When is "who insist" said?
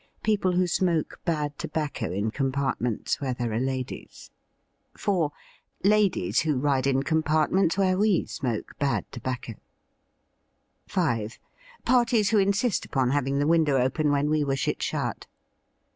12.31-12.83